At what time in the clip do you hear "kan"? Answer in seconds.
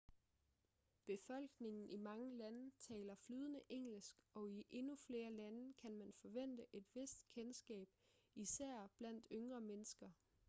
5.73-5.95